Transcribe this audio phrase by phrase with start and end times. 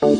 [0.00, 0.19] Thank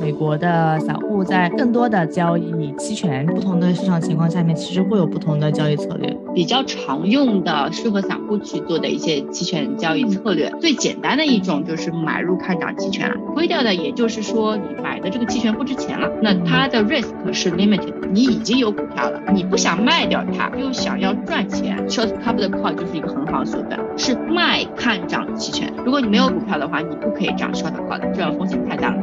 [0.00, 6.16] 美国的散户在更多的交易期权，不同的市场情况下面，其实会有不同的交易策略。
[6.34, 13.16] 比较常用的适合散户去做的一些期权交易策略，最简单的一种就是买入看涨期权了。
[13.34, 25.72] 亏掉的，也就是说你买的这个期权不值钱了，那它的 risk 是 limited，你已经有股票了，你不想卖掉它，又想要赚钱，short cover the call 就是一个很好的手段，是卖看涨期权。
[25.84, 29.00] 如果你没有股票的话，你不可以涨 short call 的，这样风险太大了。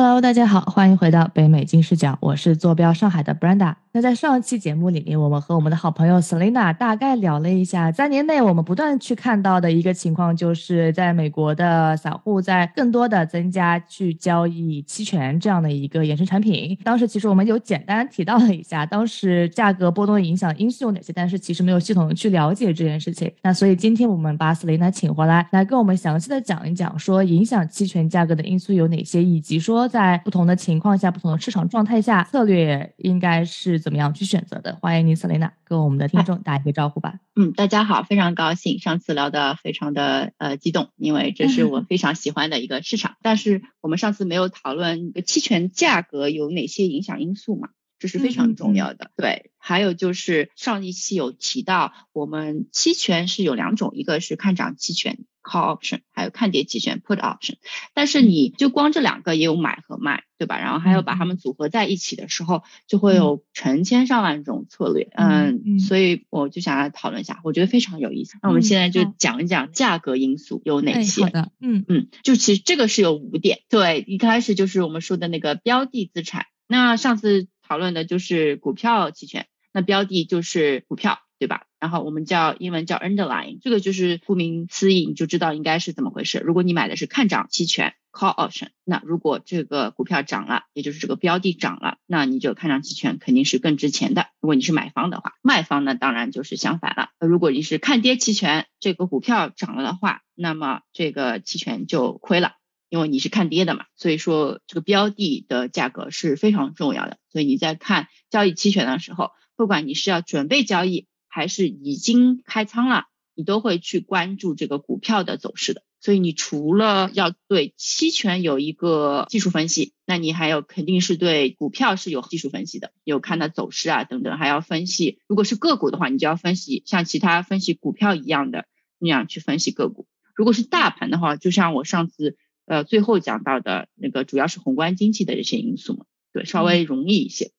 [0.00, 3.74] Hello，大家好，欢迎回到北美金视角，我是坐标上海的 Brenda。
[3.98, 16.78] 那在上一期节目里面，我们和我们的好朋友 Selina 大概聊了一下，三年内我们不断去看到的一个情况，就是在美国的散户在更多的增加去交易期权这样的一个衍生产品。
[16.84, 23.28] 当时其实我们有简单提到了一下，当时价格波动的影响因素有哪些，但是其实没有系统的去了解这件事情。
[23.42, 33.82] 那所以今天我们把 Selina 请回来，来跟我们详细的讲一讲，说影响期权价格的因素有哪些，以及说在不同的情况下、不同的市场状态下，策略应该是。
[33.88, 34.76] 怎么样去选择的？
[34.82, 37.20] 欢迎您，Selina，跟我们的听众打一个招呼吧。
[37.34, 43.16] 嗯，大家好，非常高兴，上次聊的非常的呃激动，因为这是我 非常喜欢的一个市场。
[43.22, 47.70] 但是我们上次没有讨论期权价格有哪些影响因素嘛？
[47.98, 49.10] 这是非常重要的。
[49.16, 55.24] 对，还有就是上一期有提到，我们期权是有两种，一个是看涨期权。
[55.40, 57.54] Call option 还有看跌期权 Put option，
[57.94, 60.58] 但是你就光这两个也有买和卖，对吧？
[60.58, 65.08] 然后还有把它们组合在一起的时候，就会有成千上万种策略。
[65.16, 68.36] 嗯，所以我就想来讨论一下，我觉得非常有意思。
[68.42, 71.24] 那我们现在就讲一讲价格因素有哪些。
[71.60, 73.60] 嗯嗯，就其实这个是有五点。
[73.70, 76.44] 对，一开始就是我们说的那个标的资产。
[76.66, 81.18] 那上次讨论的就是股票期权，那标的就是股票。
[81.40, 81.66] 对吧？
[81.78, 86.42] 然后我们叫英文叫 underlying，这个就是顾名思义，你就知道应该是怎么回事。
[86.44, 94.26] 如果你买的是看涨期权 call option，那如果这个股票涨了，也就是这个标的涨了，那你就看涨期权肯定是更值钱的。
[94.40, 97.10] 如果你是买方的话，卖方呢当然就是相反了。
[97.20, 102.54] 如果你是看跌期权，这个股票涨了的话，那么这个期权就亏了，
[102.88, 103.84] 因为你是看跌的嘛。
[103.96, 107.18] 所以说这个标的的价格是非常重要的。
[107.30, 113.04] 所以你在看交易期权的时候，不管你是要准备交易，还是已经开仓了，
[113.34, 115.82] 你都会去关注这个股票的走势的。
[116.00, 125.18] 所以你除了要对期权有一个技术分析，那你还有肯定是对股票是有技术分析的，有看它走势啊等等，还要分析。
[125.26, 128.66] 如果是个股的话，你就要分析像其他分析股票一样的
[129.00, 130.06] 那样去分析个股。
[130.36, 132.36] 如果是大盘的话，就像我上次
[132.68, 137.50] 呃最后讲到的那个，主要是宏观经济的这些因素嘛，对，稍微容易一些。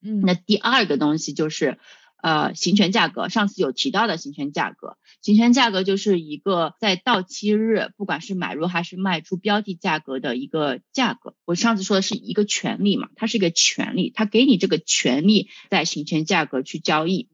[0.00, 1.78] 嗯，那第二个东西就是。
[2.20, 11.36] 呃，行权价格，上次有提到的行权价格，行权价格就是一个在到期日，不管是买入还是卖出标的价格的一个价格。
[11.44, 17.28] 我上次说的是一个权利嘛，它是一个权利，它给你这个权利在行权价格去交易，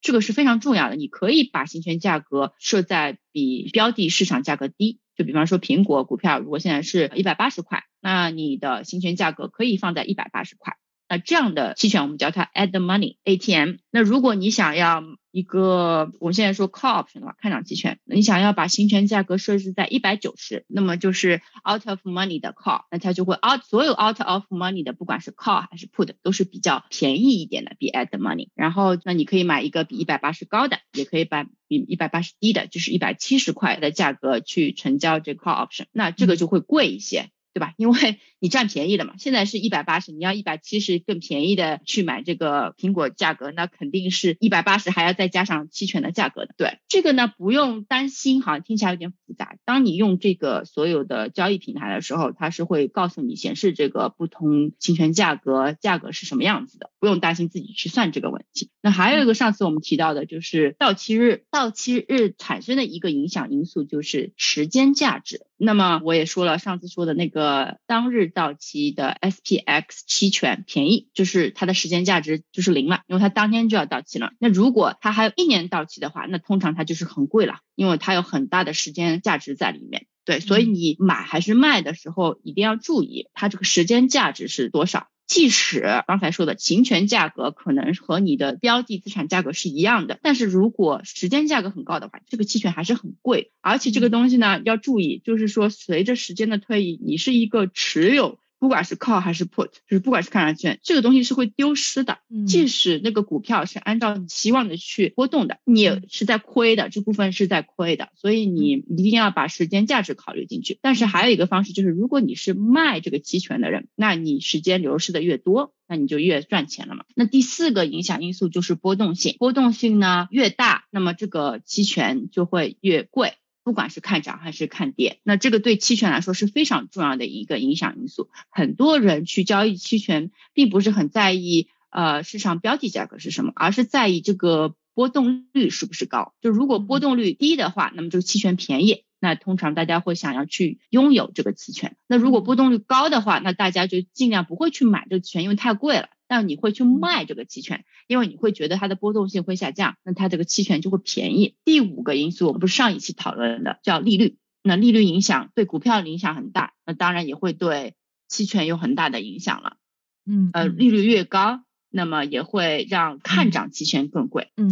[0.00, 0.94] 这个是非常重要的。
[0.94, 10.76] 你可以把行权价格设在比标的市场价格低，就比方说苹果股票如果现在是一百八十块，那你的行权价格可以放在一百八十块。
[11.10, 13.78] 那这样的期权我们叫它 at the money ATM。
[13.90, 25.66] 那如果你想要一个，我们现在说 call option 的话，看涨期权，你想要把行权价格设置在一百九十，那么就是 out of money 的 call，那它就会 out 所有 out of money 的，不管是 call
[25.68, 28.50] 还是 put，都是比较便宜一点的，比 at the money。
[28.54, 37.30] 然后那你可以买一个比一百八十高的，也可以把比一百八十低的，就是一百七十块的价格去成交这 call option，那这个就会贵一些。
[37.52, 37.74] 对吧？
[37.76, 39.14] 因为 你占便宜了嘛。
[39.18, 46.54] 现在是一百八十，你要一百七十更便宜的去买这个苹果价格，那肯定是一百八十还要再加上期权的价格的。
[46.56, 49.56] 对这个呢，不用担心，好像听起来有点复杂。
[49.64, 58.70] 当你用这个所有的交易平台的时候，它是会告诉你显示这个不同期权价格价格是什么样子的，不用担心自己去算这个问题。
[58.80, 65.46] 那还有一个上次我们提到的就是到期日，到期日产生的一个影响因素就是时间价值。
[65.56, 67.39] 那么我也说了，上次说的那个
[67.86, 74.32] 当日到期的 SPX 期权便宜，就是它的时间价值就是零了，因为它当天就要到期了。
[74.38, 80.06] 那如果它还有一年到期的话，那通常它就是很贵了，因为它有很大的时间价值在里面。
[80.24, 85.08] 对，所以你买还是卖的时候一定要注意它这个时间价值是多少。
[85.30, 93.52] 即使刚才说的行权价格可能和你的标的资产价格是一样的，但是如果时间价格很高的话，这个期权还是很贵。
[93.60, 102.18] 而且这个东西呢要注意，就是说随着时间的推移，你是一个持有不管是 call 还是 put，就是不管是看涨期权，这个东西是会丢失的。
[102.46, 110.78] 即使那个股票是按照你期望的去波动的，你也是在亏的，这部分是在亏的，所以你一定要把时间价值考虑进去。
[110.82, 117.06] 但是还有一个方式就是，如果你是卖这个期权的人，那你时间流失的越多，那你就越赚钱了嘛。
[117.16, 123.32] 那第四个影响因素就是波动性，波动性呢越大，那么这个期权就会越贵。
[123.62, 128.30] 不管是看涨还是看跌，那这个对期权来说是非常重要的一个影响因素。
[128.50, 136.34] 很多人去交易期权，并不是很在意呃市场标的价格是什么，而是在意这个波动率是不是高。
[136.40, 141.96] 就如果波动率低的话，那么这个期权便宜，那通常大家会想要去拥有这个期权。
[142.06, 146.08] 那如果波动率高的话，那大家就尽量不会去买这个期权，因为太贵了。
[146.30, 151.56] 但你会去卖这个期权，因为你会觉得它的波动性会下降，那它这个期权就会便宜。
[151.64, 154.36] 第五个因素，我们不是上一期讨论的，叫利率。
[154.62, 157.94] 那利率影响对股票影响很大，那当然也会对
[158.28, 159.78] 期权有很大的影响了。
[160.24, 164.52] 嗯，呃，利率越高，那么也会让看涨期权更贵。
[164.56, 164.70] 嗯，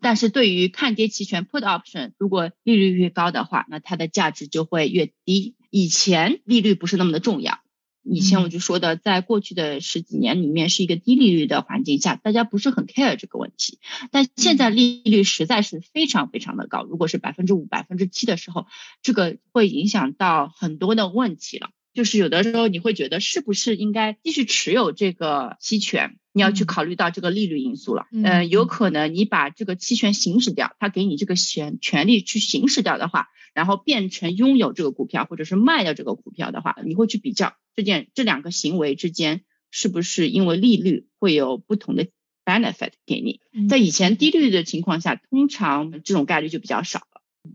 [0.00, 5.56] 但是对于看跌期权 put option，如果利率越高的话，那它的价值就会越低。
[5.68, 7.58] 以前利率不是那么的重要。
[8.02, 13.78] 以前我就说的，在过去的十几年里面是一个低利率的环境下，大家不是很 care 这个问题。
[14.10, 18.66] 但现在利率实在是非常非常的高，如果是百分之五、百分之七的时候，
[19.02, 21.70] 这个会影响到很多的问题了。
[21.92, 26.16] 就是有的时候你会觉得是不是应该继续持有这个期权？
[26.32, 28.06] 你要去考虑到这个利率因素了。
[28.10, 42.06] 嗯，有可能你把这个期权行使掉，他给你这个权权利去行使掉的话，然后变成拥有这个股票，或者是卖掉这个股票的话，你会去比较这件这两个行为之间是不是因为利率会有不同的
[42.46, 43.40] benefit 给你。
[43.68, 47.06] 在以前低利率的情况下，通常这种概率就比较少。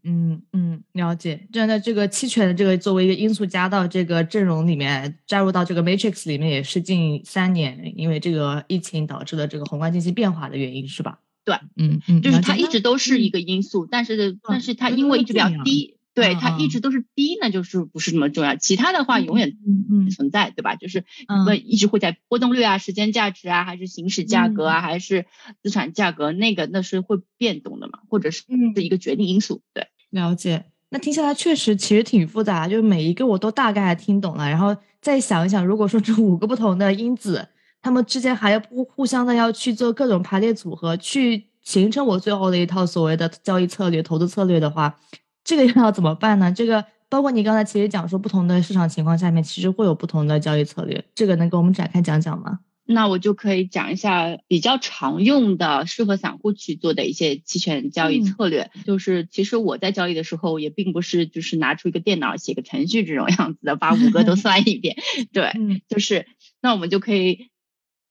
[0.03, 1.47] 嗯嗯，了解。
[1.51, 11.19] 这样的这个期权的这个作为一个因素加到这个阵容里面，加入到这个 matrix 里面也是近三年，因为这个疫情导致的这个宏观经济变化的原因，是吧？
[11.43, 18.55] 对，嗯嗯，就是它一直都是一个因素，但是但是它因为一直比较低，对它一直都是低，那就是不是那么重要。
[18.55, 19.55] 其他的话永远
[20.15, 20.75] 存在，对吧？
[20.75, 21.05] 就是
[21.45, 25.27] 会一直会在波动率啊、时间价值啊，还是行使价格啊，还是
[25.61, 29.89] 资产价格，那个那是会变动的嘛，或者是是一个决定因素，对。
[30.09, 37.47] 了解，那听下来确实其实挺复杂，就是每一个我都大概听懂了，然后再想一想，如果说这五个不同的因子，
[37.79, 44.97] 他们之间还要互互相的要去做各种排列组合，去形成我最后的一套所谓的交易策略、投资策略的话，
[45.47, 46.51] 这个要怎么办呢？
[46.51, 52.59] 这个包括你刚才其实讲说，不同的市场情况下面，其实会有不同的交易策略，这个能给我们展开讲讲吗？
[52.89, 58.71] 那我就可以讲一下比较常用的适合散户去做的一些期权交易策略。
[58.85, 64.97] 就是其实我在交易的时候也并不是就是拿出一个电脑写个程序这种样子的，把五个都算一遍。
[65.31, 65.53] 对，
[65.87, 66.27] 就是
[66.61, 67.47] 那我们就可以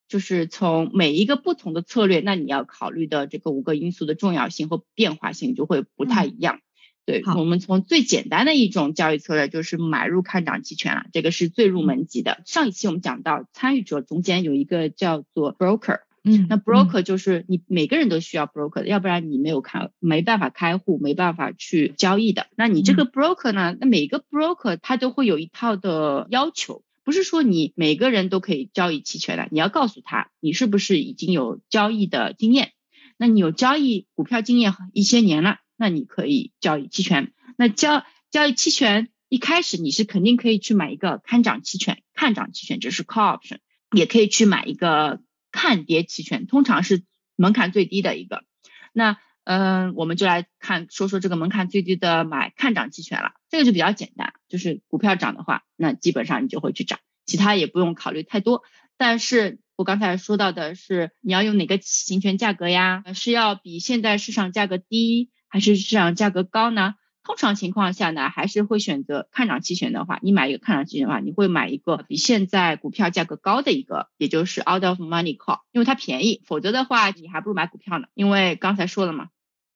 [0.08, 6.60] 就是从每一个不同的策略，那你要考虑的这个五个因素的重要性和变化性就会不太一样。
[7.06, 12.42] 对我们从最简单的一种交易策略就是买入看涨期权了，这个是最入门级的。
[12.44, 22.48] 上一期我们讲到参与者中间有一个叫做 broker，嗯，那 broker 就是你每个人都需要 broker 的，要不然你没有开没办法开户，没办法去交易的。
[22.56, 23.76] 那你这个 broker 呢？
[23.78, 32.72] 那每个 broker 他都会有一套的要求，不是说你每个人都可以交易期权的，你要告诉他你是不是已经有交易的经验，
[33.16, 35.58] 那你有交易股票经验一些年了。
[35.76, 43.58] 那你可以交易期权，那交交易期权一开始你是肯定可以去买一个看涨期权，看涨期权就是 call option，
[43.94, 47.04] 也可以去买一个看跌期权，通常是
[47.36, 48.44] 门槛最低的一个。
[48.92, 58.64] 那嗯，我们就来看说说这个门槛最低的买看涨期权了，这个就比较简单，就是股票涨的话，那基本上你就会去涨，其他也不用考虑太多。
[58.96, 63.04] 但是我刚才说到的是你要用哪个行权价格呀？
[63.14, 65.30] 是要比现在市场价格低？
[65.56, 66.96] 还是市场价格高呢？
[67.24, 76.42] 通常情况下呢，还是会选择看涨期权的话，你买一个看涨期权的话，你会买一个比现在股票价格高的一个，也就是 out of money call，因为它便宜。
[76.44, 79.28] 否则的话，你还不如买股票呢，因为刚才说了嘛，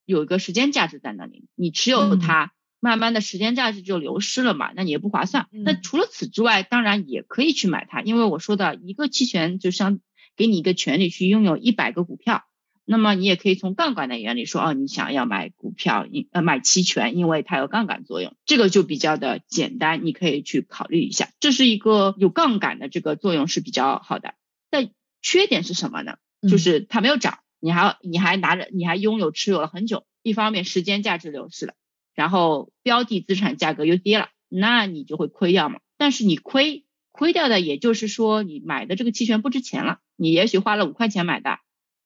[0.04, 5.46] 有一个时间价值在那里，你持有它，慢慢的时间价值就流失了嘛，那你也不划算。
[5.50, 9.98] 那除了此之外，当然也可以去买它，因为我说的一个期权就相
[10.36, 12.44] 给你一个权利去拥有一百个股票。
[12.90, 24.34] 那么你也可以从杠杆的原理说，哦，你想要买股票，因呃买期权，因为它有杠杆作用，这个就比较的简单，你可以去考虑一下，这是一个有杠杆的这个作用是比较好的。
[24.70, 24.90] 但
[25.22, 26.16] 缺点是什么呢？
[26.48, 31.74] 就是它没有涨，你还你还拿着，你还拥有持有了很久，一方面时间价值流失了，
[32.12, 35.78] 然后标的资产价格又跌了，那你就会亏掉嘛。
[35.96, 36.84] 但是你亏。
[37.12, 39.98] 亏掉的，也就是说你买的这个期权不值钱了。
[40.16, 41.58] 你也许花了五块钱买的，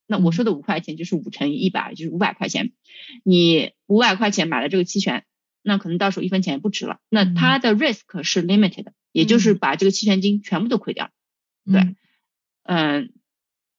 [0.06, 2.73] 那我说的五块钱就是五乘以一百，就是五百块钱。
[3.23, 5.25] 你五百块钱买了这个期权，
[5.62, 6.99] 那可能到时候一分钱也不值了。
[7.08, 11.11] 那它的 risk 是 limited，的也就是把这个期权金全部都亏掉。
[11.64, 11.94] 对，
[12.64, 13.12] 嗯，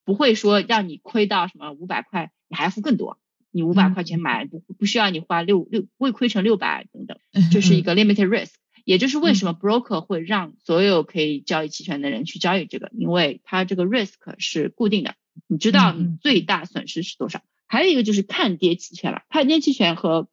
[0.03, 3.19] 不会说让你亏到什么五百块，你还付更多。
[3.51, 7.17] 你五百块钱买不不需要你花六六未亏成六百等等，
[7.51, 8.51] 这是一个 limited risk。
[8.83, 15.15] 也就是为什么 broker 会让所有可以交易期权的人去交易这个，因为它这个 risk 是固定的，
[15.47, 17.41] 你知道你最大损失是多少。
[17.67, 20.27] 还有一个就是看跌期权了，看跌期权和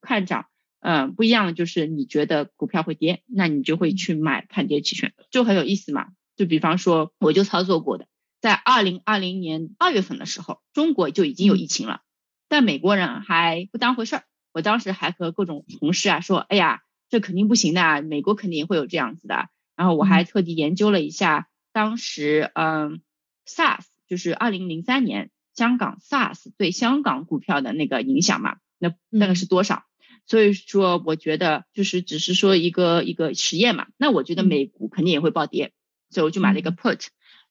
[0.00, 0.46] 看涨，
[0.80, 6.08] 嗯，不一样的就是你觉得股票会跌，那你就会去买看跌期权，就很有意思嘛。
[6.36, 8.06] 就比方说，我就操作过的，
[8.40, 12.02] 在二零二零年二月份的时候，中国就已经有疫情了，
[12.48, 14.24] 但美国人还不当回事儿。
[14.52, 16.82] 我当时还和各种同事啊说，哎呀。
[17.10, 19.48] 这肯定不行的，美国肯定会有这样子的。
[19.76, 23.00] 然后我还特地研究了一下，当时嗯
[23.46, 29.84] ，SARS 就是二零零三年香港 SARS 对香港股票的那个影响嘛，那那个是多少？
[30.26, 33.86] 所以说我觉得就是只是说一个一个实验嘛。
[33.96, 35.72] 那我觉得美股肯定也会暴跌，
[36.10, 37.06] 所以我就买了一个 put，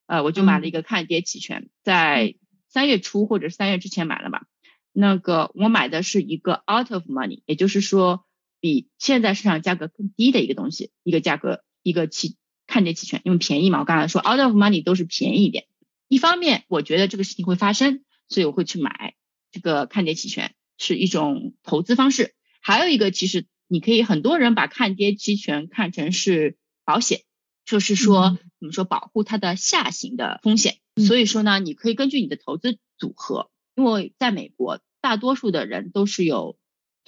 [0.07, 2.35] 呃，我就买了一个看跌期权，在
[2.67, 4.47] 三月初或者三月之前买了吧。
[4.91, 8.25] 那个我买的是一个 out of money，也就是说。
[8.59, 13.81] 比现在市场价格更低的一个东西，一个价格，一个期看跌期权，因为便宜嘛。
[13.81, 15.65] 我刚才说 out of money 都是便宜一点。
[16.07, 19.15] 一方面，我觉得这个事情会发生，所以我会去买
[19.51, 22.35] 这个看跌期权，是一种投资方式。
[22.61, 27.21] 还有一个，其实你可以很多人把看跌期权看成是保险，
[27.65, 30.77] 就是说怎么说保护它的下行的风险。
[31.05, 36.57] 所以说呢，你可以根据你的投资组合，因为在美国，大多数的人都是有。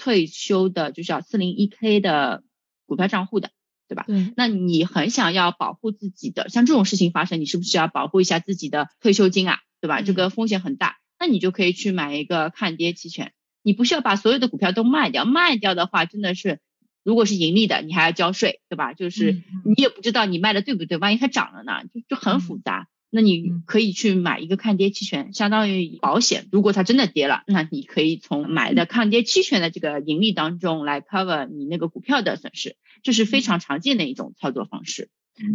[0.01, 2.41] 退休的就是要四零一 k 的
[2.85, 3.51] 股票账户的，
[3.89, 4.05] 对吧？
[4.07, 4.31] 对。
[4.37, 9.59] 那你很想要保护自己的，像这种事情发生，你是不是要保护一下自己的退休金啊？
[9.81, 10.01] 对吧？
[10.01, 13.33] 这个风险很大，那你就可以去买一个看跌期权。
[13.63, 16.59] 你不需要把所有的股票都卖掉，卖掉的话真的是，
[17.03, 18.93] 如果是盈利的，你还要交税，对吧？
[18.93, 22.87] 就是你也不知道你卖的对不对，万一它涨了呢，就就很复杂。
[23.09, 26.47] 那你可以去买一个看跌期权，相当于保险。
[26.51, 35.09] 如果它真的跌了，那你可以从买的看跌期权的这个盈利当中来 cover 你那个股票的损失，这是非常常见的一种操作方式。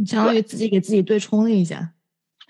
[0.06, 1.92] 相当于自己给自己对冲了一下。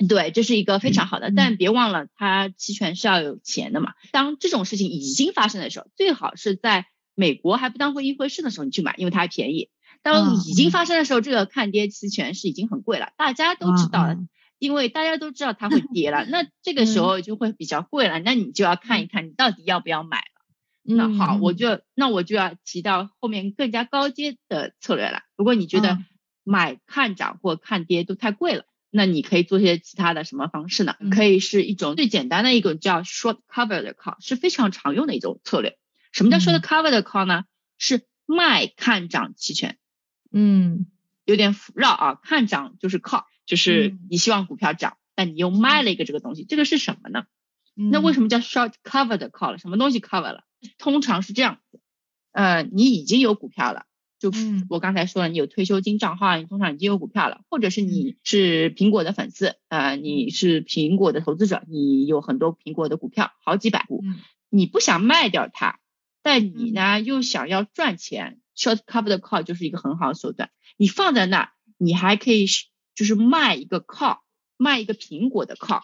[0.08, 3.92] 对，这是一个非常好的，但别忘了它期权是要有钱的嘛。
[4.10, 9.68] 当这种事情已经发生的时候，最好是在美国还不当回一回事的时候你去买，因为它还便宜。
[10.02, 14.16] 当已经发生的时候，这个看跌期权是已经很贵了，大家都知道。
[14.64, 20.24] 因为大家都知道它会跌了，那这个时候就会比较贵了，那你就要看一看你到底要不要买了。
[20.82, 25.20] 那好，我就那我就要提到后面更加高阶的策略了。
[25.36, 25.98] 如果你觉得
[26.44, 30.94] 买看涨或看跌都太贵了，那你可以做些其他的什么方式呢？
[31.10, 35.76] 可以是一种最简单的一种叫 short cover 的 call，是非常常用的一种策略。
[36.10, 37.44] 什么叫 short cover 的 call 呢？
[37.76, 39.76] 是卖看涨期权。
[40.32, 40.86] 嗯，
[41.24, 43.24] 有点绕啊，看涨就是 call。
[43.46, 47.24] 就是你希望股票涨，但你又卖了一个这个东西，这个是什么呢？
[47.76, 49.58] 那为什么叫 short covered call 了？
[49.58, 50.44] 什么东西 cover 了？
[50.78, 51.80] 通常是这样子，
[52.32, 53.86] 呃，你已经有股票了，
[54.20, 54.30] 就
[54.68, 64.02] 我刚才说了，你有退休金账号，你通常已经有股票了，或者是你是苹果的粉丝，呃，你是苹果的投资者，你有很多苹果的股票，好几百股，
[64.50, 65.80] 你不想卖掉它，
[66.22, 72.46] 但你呢又想要赚钱，short covered call 就是一个很好的手段，你放在那，你还可以。
[72.94, 74.18] 就是卖一个 call，
[74.56, 75.82] 卖一个苹果的 call，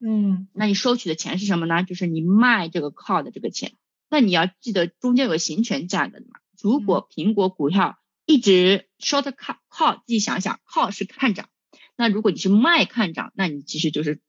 [0.00, 1.82] 嗯，那你收取的钱是什么呢？
[1.84, 3.74] 就是你卖这个 call 的这个钱。
[4.10, 6.40] 那你要记得中间有个行权价格的嘛。
[6.60, 9.22] 如果苹果股票一直 short
[9.70, 11.48] call，自己想想，call 是看涨，
[11.96, 14.20] 那如果你是卖看涨，那你其实就是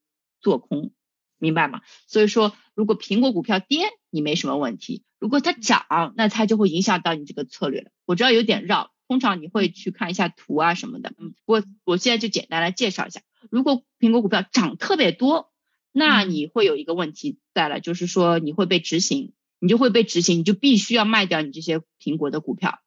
[0.41, 0.91] 做空，
[1.37, 1.81] 明白吗？
[2.07, 7.91] 所以说，如果苹果股票跌，你没什么问题；如果它涨，那它就会影响到你这个策略了。
[8.05, 8.91] 我知道有点绕。
[9.09, 13.21] 通常你会去看一下图啊什么的，嗯，我我现在就简单来介绍一下。
[13.49, 15.49] 如果苹果股票涨特别多，
[15.91, 22.81] 那你会有一个问题在了，就是说你会被执行，你就会被执行，你就必须要卖掉你这些苹果的股票，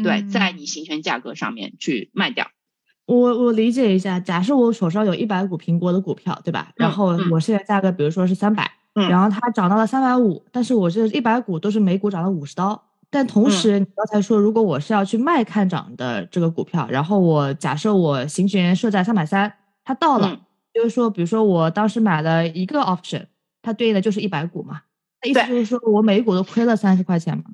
[0.00, 2.52] 对，在你行权价格上面去卖掉。
[3.06, 6.70] 我我理解一下，假设我手上有一百股苹果的股票，对吧？
[6.76, 12.92] 然后我现在价格比如说是三百，然后它涨到了三百五，但是我这一百股都是每股涨了五十刀。
[13.14, 19.54] 但同时，你刚才说，如果我是要去卖看涨的这个股票，然后我假设我行权设在三百三，
[19.84, 20.40] 它到了，
[20.74, 23.26] 就是说，比如说我当时买了一个 option，
[23.62, 24.82] 它对应的就是一百股嘛，
[25.22, 27.44] 那意思就是说我每一股都亏了三十块钱嘛？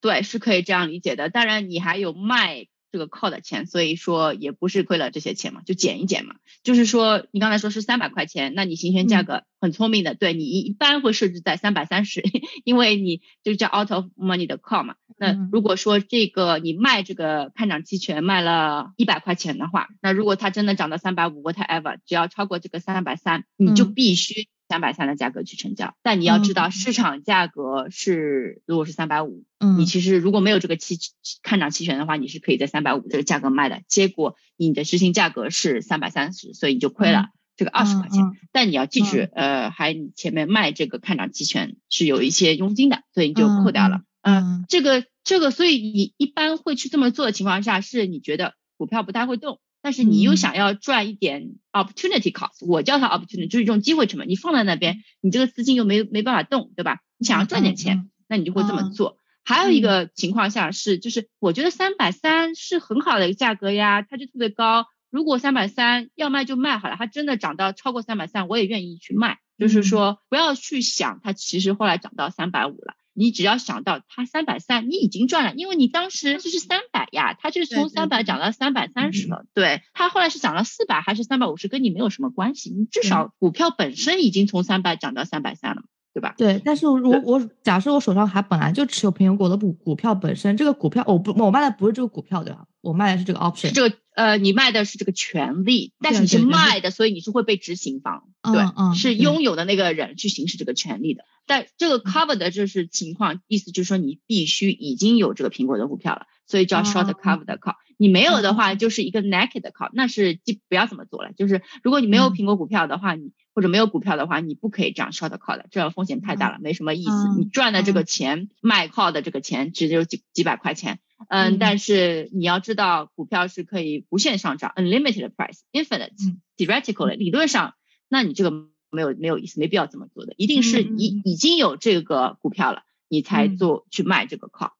[0.00, 1.28] 对，是可以这样理解的。
[1.28, 6.36] 当然，你还有卖这个 call 的钱，所以说也不是亏了这些钱嘛，就减一减嘛。
[6.62, 12.22] 就是说你刚才说是三百块钱，那你行权价格很聪明的，对你一般会设置在三百三十，
[12.64, 14.94] 因为你就叫 out of money 的 call 嘛。
[15.20, 24.48] 那如果说这个你卖这个看涨期权卖了一百块钱的话，那如果它真的涨到三百五，whatever，只要超过这个三百三，你就必须。
[24.70, 29.42] 三百三的价格去成交，但你要知道市场价格是如果是三百五，
[29.76, 30.96] 你其实如果没有这个期
[31.42, 33.80] 看涨期权的话，你是可以在三百五这个价格卖的。
[33.88, 38.22] 结果你的执行价格是三百三十，所以你就亏了这个二十块钱。
[38.52, 44.02] 但你要记住，呃，还你前面卖这个看涨期权是有一些佣金的，所以你就扣掉了。
[44.22, 49.60] 嗯，这个这个，所以你一般会去这么做的情况下，是你觉得股票不太会动。
[49.82, 54.28] 但是你又想要赚一点 opportunity cost，我叫它 opportunity，就是一种机会成本。
[54.28, 56.98] 你放在那边，你这个资金又没没办法动，对吧？
[57.16, 59.16] 你想要赚点钱，那你就会这么做。
[59.42, 64.84] 还有一个情况下是，就是我觉得三百三是很好的一个价格呀，它就特别高。
[65.08, 69.38] 如果三百三要卖就卖好了，它真的涨到超过三百三，我也愿意去卖。
[69.58, 72.94] 就是说不要去想它其实后来涨到三百五了。
[73.12, 79.44] 你只要想到它三百三，你已经赚了，因为你当时就是三百呀，它就是从三百涨到三百三十了。
[79.52, 82.70] 对，它后来是涨了四百还是三百五十，跟你没有什么关系。
[82.70, 86.34] 你至少股票本身已经从三百涨到三百三了，对吧？
[86.36, 92.66] 对，但是如果我假设我手上还本来就持有苹果的股股票本身，这个股票我不我卖的不是这个股票对吧？
[92.80, 101.24] 我卖的是这个 option，这个呃你卖的是这个权利，但是你是卖的，所以你是会被执行方对，是拥有的那个人去行使这个权利的。
[101.46, 107.74] 但这个 cover 的就是情况，意思就是说你必须已经有这个苹果的股票了，所以叫 short cover 的 call。
[108.00, 111.34] 你没有的话，就是一个 naked 的 call，那是就不要这么做了。
[111.34, 117.10] 就是如果你没有苹果股票的话，你或者没有股票的话，你不可以这样 short call 的，这样风险太大了，没什么意思。
[117.38, 126.12] 你赚的这个钱卖 call 的这个钱只有几几百块钱，嗯，但是你要知道股票是可以无限上涨，unlimited price，infinite
[126.56, 127.74] theoretical 理论上，
[128.08, 128.70] 那你这个。
[128.92, 134.72] 没有没有意思，没必要这么做的，一定是已已经有这个股票了，你才做去卖这个 call，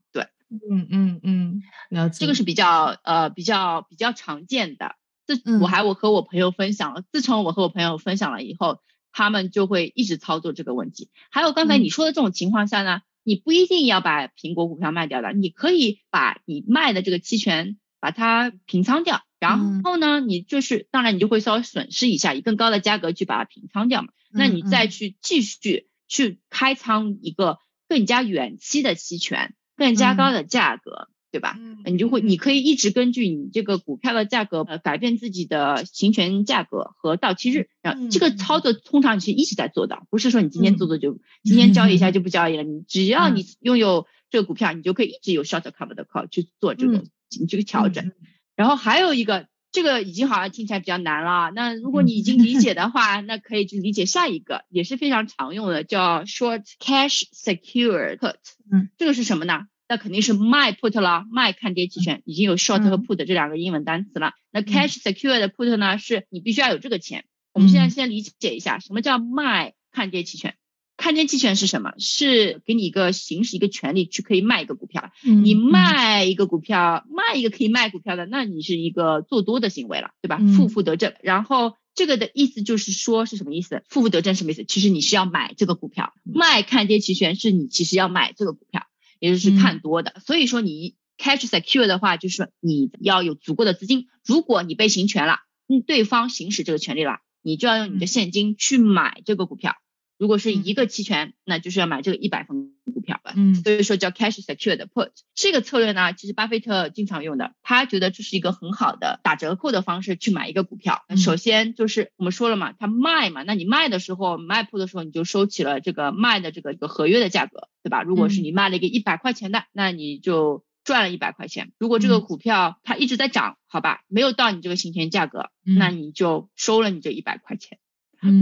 [0.50, 4.96] 对，嗯嗯嗯，这个是比较呃比较比较常见的。
[5.26, 8.80] 自我还我和我朋友分享了，自从我和我朋友分享了以后，
[9.12, 11.08] 他们就会一直操作这个问题。
[11.30, 19.22] 还有刚才你说的这种情况下呢，你不一定要把苹果股票卖掉的，你可以把你卖的这个期权把它平仓掉。
[19.38, 24.08] 然后呢，你就是当然你就会稍微损失一下，以更高的价格去把它平仓掉嘛。
[24.32, 31.56] 那你再去继续去开仓一个更加远期的期权，更加高的价格，对吧？
[31.86, 37.70] 你就会你可以一直根据你这个股票的价格呃改变自己的行权价格和到期日。
[37.80, 42.62] 然后这个操作通常你是一直在做的，不是说你今天做做就今天交易一下就不交易了。
[42.62, 47.04] 你只要你拥有这个股票，你就可以一直有 short cover 的 call 去做这个
[47.38, 48.12] 你这个调整。
[48.54, 51.50] 然后还有一个，这个已经好像听起来比较难了。
[51.54, 58.34] 那如果你已经理解的话，那可以去理解下一个，也是非常常用的，叫 short cash secure put。
[58.72, 59.66] 嗯，这个是什么呢？
[59.88, 64.32] 那肯定是卖 put 了，卖看跌期权，已经有 short 和 put 这两个英文单词了。
[64.52, 67.24] 那 cash secure 的 put 呢，是你必须要有这个钱。
[67.52, 70.54] 我们现在先理解一下，什么叫卖看跌期权？
[71.00, 71.94] 看跌期权是什么？
[71.98, 75.10] 是给你一个行使一个权利去可以卖一个股票。
[75.22, 80.38] 你卖一个股票，卖一个可以卖股票的，那你是一个做多的行为了，对吧？
[80.54, 81.14] 负负得正。
[81.22, 83.82] 然后这个的意思就是说是什么意思？
[83.88, 84.64] 负负得正什么意思？
[84.64, 88.82] 其实你是要买这个股票，卖看跌期权是你其实要买这个股票，
[89.18, 90.20] 也就是看多的。
[90.26, 94.08] 所以说你 catch secure 的话，就是你要有足够的资金。
[94.26, 99.76] 如果你被行权了，嗯，对方行使这个权利了，你就要用你的现金去买这个股票。
[100.20, 103.32] 如果是一个期权，那就是要买这个一百份股票吧。
[103.34, 111.06] 嗯，所以说叫 cash secured put 这个策略呢，其实巴菲特经常用的，他觉得这是一个很好的打折扣的方式去买一个股票。
[111.16, 118.02] 首先就是我们说了嘛，他卖嘛，那你卖的时候卖 put 的时候，你就收起了这个卖的这个一个合约的价格，对吧？
[118.02, 121.72] 如果是你卖了一个一百块钱的，那你就赚了一百块钱。
[121.78, 127.78] 如果这个股票它一直在涨，好吧，没有到你这个行权价格，那你就收了你这一百块钱。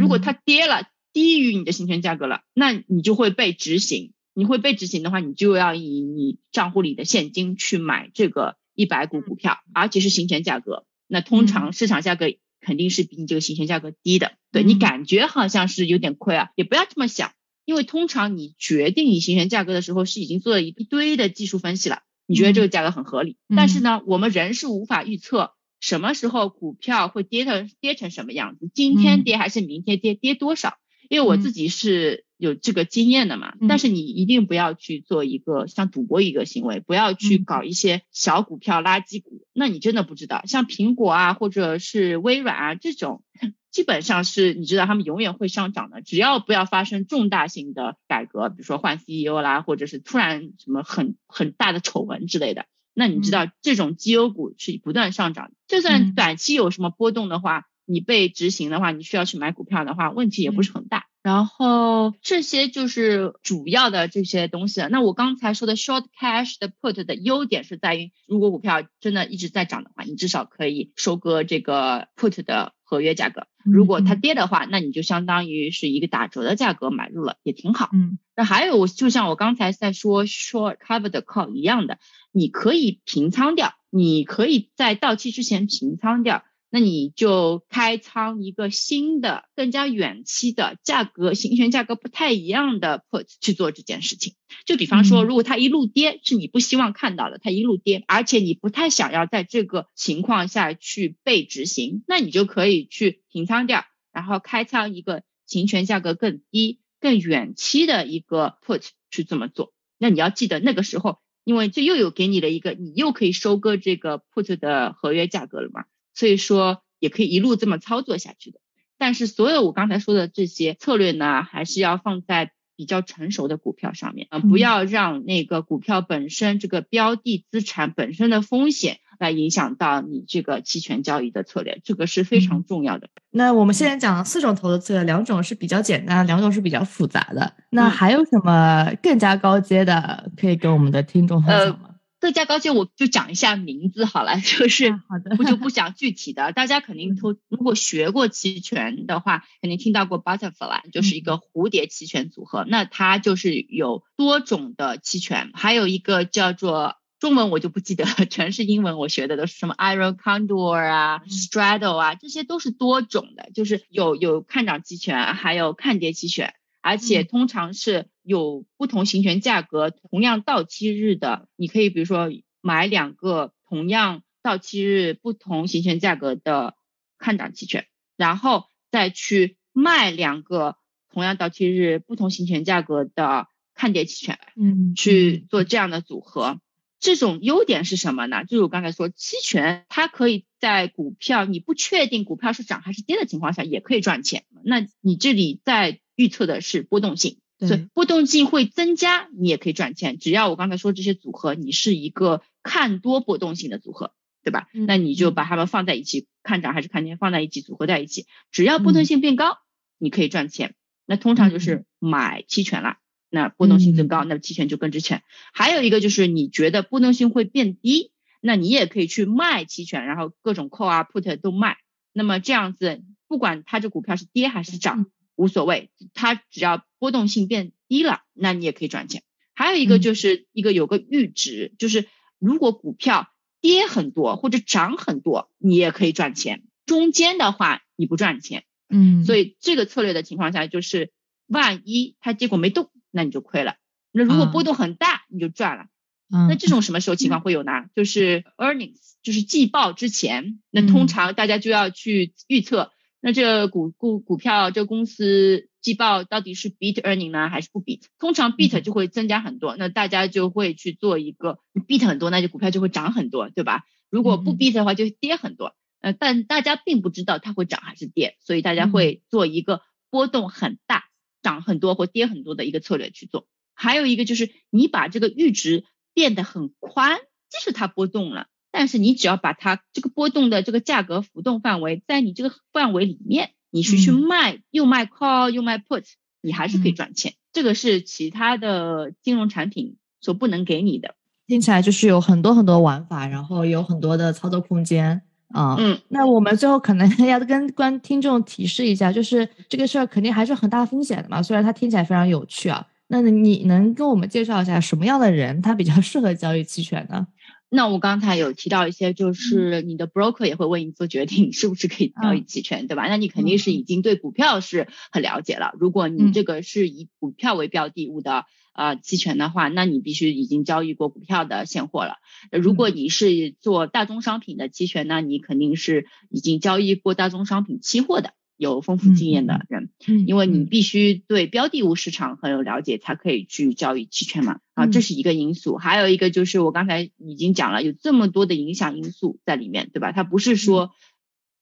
[0.00, 0.88] 如果它跌了。
[1.18, 4.12] 低于你的行权价格了，那你就会被执行。
[4.34, 10.86] 你会被执行的话，你就要以你账户里的现金去买这个一百股股票，而且是行权价格。
[11.08, 12.26] 那通常市场价格
[12.60, 14.34] 肯定是比你这个行权价格低的。
[14.52, 17.32] 对你感觉好像是有点亏啊，也不要这么想，
[17.64, 23.38] 因为通常你决定你行权价格的时候，是已经做了一堆的技术分析了，你觉得这个价格很合理。
[23.56, 30.78] 但是呢，我们人是无法预测什么时候股票会跌成跌成什么样子，今天跌还是明天跌，跌多少。
[31.08, 33.54] 因为我自己是有这个经验的嘛。
[33.68, 40.42] 但是你一定不要去做一个像赌博一个行为，不要去搞一些小股票、垃圾股，那你真的不知道。
[40.46, 43.22] 像苹果啊，或者是微软啊这种，
[43.70, 52.66] 基本上是你知道他们永远会上涨的，只要不要发生重大性的改革，比如说换 CEO 啦，或者是突然什么很很大的丑闻之类的。
[52.94, 61.06] 那你知道这种绩优股是不断上涨，就算短期有什么波动的话，你被执行的话，你需要去买股票的话，问题也不是很大。
[61.22, 64.86] 然后这些就是主要的这些东西。
[64.90, 73.46] 那我刚才说的 short cash 的 put 的优点是在于，如果股票真的一直在涨的话，你至少可以收割这个 put 的合约价格。
[73.64, 77.90] 如果它跌的话，那你就相当于是一个打折的价格买入了，也挺好。
[77.92, 78.18] 嗯。
[78.36, 81.98] 那还有，就像我刚才在说 short cover 的 call 一样的。
[82.30, 94.34] 你可以平仓掉，你可以在到期之前平仓掉，那你就开仓一个新的、更加远期的价格、行权价格不太一样的 put 去做这件事情。
[94.64, 109.72] 就比方说，如果它一路跌是你不希望看到的，它一路跌，而且你不太想要在这个情况下去被执行，那你就可以去平仓掉，然后开仓一个行权价格更低、更远期的一个 put 去这么做。
[109.98, 111.18] 那你要记得那个时候。
[111.44, 115.86] 因为这又有给你了一个，你又可以收割这个 put 的合约价格了嘛，
[116.18, 118.58] 所以说也可以一路这么操作下去的。
[118.98, 128.98] 但是所有我刚才说的这些策略呢，还是要放在比较成熟的股票上面啊，不要让那个股票本身这个标的资产本身的风险。
[129.18, 133.08] 来影响到你这个期权交易的策略，这个是非常重要的。
[133.32, 137.52] 那我们现在讲了四种投资策略，两种是比较简单，两种是比较复杂的。
[137.68, 141.96] 那还有什么更加高阶的可以跟我们的听众分享吗？
[142.20, 146.52] 更加高阶，我就讲一下名字好了，就是好的，我就不讲具体的。
[146.52, 152.64] 大家肯定都如果学过期权的话，肯定听到过 Butterfly，就是一个蝴蝶期权组合。
[152.68, 156.96] 那它就是有多种的期权，还有一个叫做。
[157.20, 158.96] 中文我就不记得，全是英文。
[158.96, 171.48] 我学的都是什么 Iron Condor 啊，Straddle 啊，这些都是多种的，就是有有看涨期权，还有看跌期权，而且通常是有不同行权价格、同样到期日的。
[171.56, 176.74] 你可以比如说买两个同样到期日、不同行权价格的
[177.18, 177.86] 看涨期权，
[178.16, 180.76] 然后再去卖两个
[181.10, 186.60] 同样到期日、不同行权价格的看跌期权，嗯，去做这样的组合。
[187.00, 188.44] 这种优点是什么呢？
[188.44, 194.44] 就是我刚才说，期权它可以在股票你不确定股票是涨还是跌的情况下，也可以赚钱。
[194.64, 200.18] 那你这里在预测的是波动性，所以波动性会增加，你也可以赚钱。
[200.18, 204.66] 只要我刚才说这些组合，你是一个看多波动性的组合，对吧？
[204.72, 209.58] 那你就把它们放在一起，看涨还是看跌放在一起组合在一起，只要波动性变高，
[209.96, 210.74] 你可以赚钱。
[211.06, 212.96] 那通常就是买期权了。
[213.30, 215.22] 那波动性增高，那期权就更值钱。
[215.52, 221.76] 还有一个就是你觉得波动性会变低，那你也可以去卖期权，然后各种 call 啊 put 都卖。
[222.12, 225.06] 那么这样子，不管它这股票是跌还是涨，
[225.38, 229.22] 无所谓，它只要波动性变低了，那你也可以赚钱。
[229.54, 233.28] 还有一个就是一个有个阈值，就是如果股票
[233.60, 236.64] 跌很多或者涨很多，你也可以赚钱。
[236.84, 241.12] 中间的话你不赚钱，嗯，所以这个策略的情况下，就是
[241.46, 242.90] 万一它结果没动。
[243.10, 243.76] 那你就亏了。
[244.12, 245.86] 那如果波动很大，你就赚了。
[246.30, 247.86] 那这种什么时候情况会有呢？
[247.94, 258.02] 就是 earnings，就是季报之前，那通常大家就要去预测，那这股股股票这公司季报到底是 beat earning 呢，还是不 beat？
[258.18, 263.84] 通常 beat 就会增加很多，那大家就会去做一个 beat 很多，那就股票就会涨很多，对吧？
[264.10, 265.74] 如果不 beat 的话，就跌很多。
[266.00, 271.04] 呃，但大家并不知道它会涨还是跌，所以大家会做一个波动很大。
[271.40, 286.04] 涨很多或跌很多的一个策略去做，还有一个就是你把这个阈值变得很宽，即使它波动了，但是你只要把它这个波动的这个价格浮动范围在你这个范围里面，你是去卖又卖 call 又卖 put，
[286.42, 287.34] 你还是可以赚钱。
[287.52, 291.14] 这个是其他的金融产品所不能给你的。
[291.46, 295.22] 听起来就是有很多很多玩法，然后有很多的操作空间。
[295.48, 301.42] 啊，嗯，那我们最后可能 要跟观听众提示一下，就是这个事儿肯定还是很大风险的嘛。
[301.42, 307.26] 虽然它听起来非常有趣啊，那你能跟我们介绍一下什么样的人他比较适合交易期权呢？
[307.70, 313.06] 那我刚才有提到一些，就是你的 broker 也会为你做决定， 是不是可以交易期权，对吧？
[313.08, 315.72] 那你肯定是已经对股票是很了解了。
[315.78, 318.44] 如果你这个是以股票为标的物的。
[318.78, 322.18] 啊，期权的话，那你必须已经交易过股票的现货了。
[322.52, 328.34] 如果你是做大宗商品的期权那，你肯定是已经交易过大宗商品期货的。
[328.58, 334.58] 有丰富经验的人，嗯因为你嗯必须对标的物市场很有了解，才可以去交易期权嘛。
[334.74, 340.12] 啊，这嗯是一个因素，还有一个就是我刚才已经讲了，有这么多的影响因素在里面，对吧？
[340.12, 340.90] 它不是说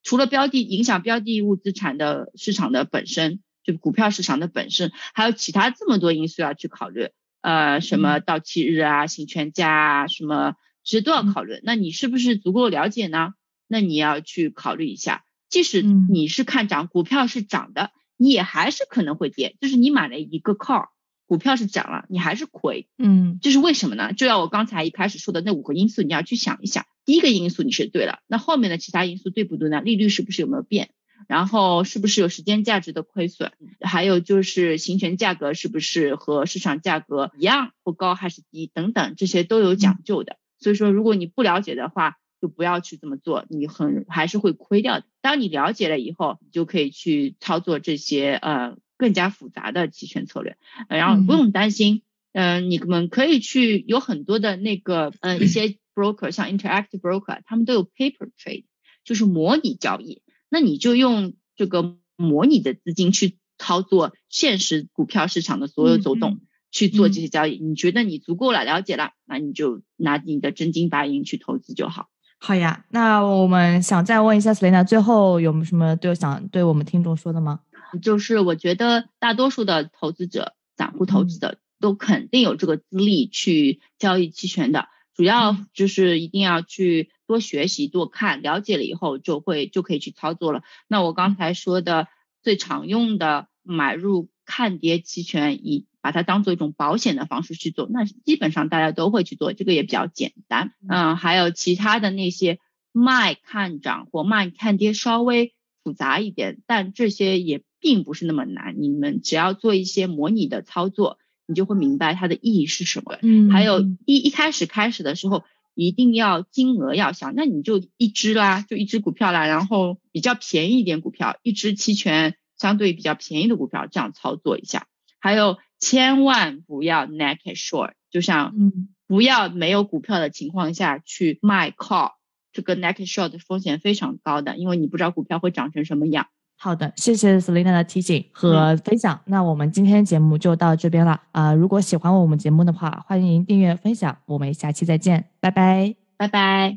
[0.02, 7.10] 除了标的影响标的物资产的市场的本身，就股票市场的本身，还有其他这么多因素要去考虑，
[7.42, 11.60] 呃，什么到期日啊、行权价啊，什么其实都要嗯考虑。
[11.62, 13.34] 那你是不是足够了解呢？
[13.68, 15.24] 那你要去考虑一下，
[15.56, 19.56] 即使嗯你是看涨，股票是涨的，你也还是可能会跌。
[19.58, 20.88] 就是你买了一个 call，
[21.24, 24.12] 股票是涨了，你还是亏，嗯这是为什么呢？
[24.12, 26.84] 就要我刚才一开始说的那五个因素，你要去想一想。
[27.06, 29.80] 第一个因素你是对了，那后面的其他因素对不对呢？
[29.80, 30.90] 利率是不是有没有变？
[31.26, 33.50] 然后是不是有时间价值的亏损？
[33.80, 40.36] 还有就是行权价格是不是和市场价格一样或高还是低等等，这些都有讲究的。
[40.58, 42.16] 所以说，如果你不了解的话，
[42.46, 45.06] 就不要去这么做，你很还是会亏掉的。
[45.20, 50.56] 当你了解了以后，你就可以去操作这些呃更加复杂的期权策略，
[50.88, 52.02] 呃然后不用担心。
[52.32, 58.66] 嗯、你们可以去有很多的那个呃一些 broker，像 Interactive Broker，他们都有 paper trade，
[59.04, 60.22] 就是模拟交易。
[60.48, 67.58] 那你就用这个模拟的资金去操作现实股票市场的所有走动，嗯去做这些交易。
[67.58, 72.10] 你觉得你足够了，了解了，那你就拿你的真金白银去投资就好。
[72.38, 77.60] 好呀，那我们想再问一下 Selina，最后有没有什么对想对我们听众说的吗？
[78.02, 90.62] 就是我觉得大多数的投资者、散户投资者都肯定有这个资历去交易期权的，主要嗯就是一定要去多学习、多看，了解了以后就会就可以去操作了。
[90.88, 92.06] 那我刚才说的
[92.42, 100.70] 最常用的买入看跌期权，以把它当做一种保险的方式去做，那基本上大家都会去做，这个也比较简单。
[100.88, 102.60] 嗯，还有其他的那些
[102.92, 108.76] 卖看涨或卖看跌稍微复杂一点，但这些也并不是那么难。
[108.80, 113.18] 你们只要做一些模拟的操作，你就会明白它的意义是什么。
[113.22, 115.42] 嗯还有一一开始开始的时候，
[115.74, 124.86] 一定要金额要小，那你就一只啦，就一只股票啦，然后比较便宜一点股票，一只期权相对比较便宜的股票，这样操作一下。
[125.18, 132.14] 还有千万不要 naked short，就像嗯不要没有股票的情况下去卖 call，
[132.52, 136.26] 这个 naked short 的风险非常高的，因为你不知道股票会长成什么样。
[136.56, 139.20] 好的，谢谢 Selina 的提醒和分享。
[139.26, 144.18] 那我们今天节目就到这边了啊、如果喜欢我们节目的话，欢迎订阅分享。
[144.26, 145.94] 我们下期再见，拜拜。
[146.16, 146.76] 拜拜。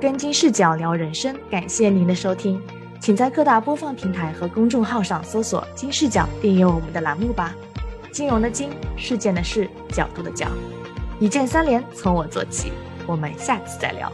[0.00, 2.60] 跟金视角聊人生，感谢您的收听，
[3.00, 7.54] 请在各大播放平台和公众号上搜索“金视角”，订阅我们的栏目吧。
[8.12, 10.46] 金融的金，事件的事，角度的角，
[11.18, 12.72] 一键三连，从我做起。
[13.06, 14.12] 我们下次再聊。